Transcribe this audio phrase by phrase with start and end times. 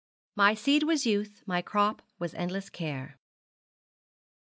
[0.35, 3.09] 'MY SEED WAS YOUTH, MY CROP WAS ENDLESS CAKE.'